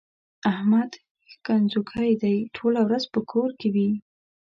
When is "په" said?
3.13-3.19